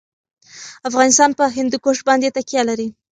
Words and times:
افغانستان 0.89 1.29
په 1.39 1.43
هندوکش 1.57 1.97
باندې 2.07 2.33
تکیه 2.37 2.63
لري. 2.69 2.87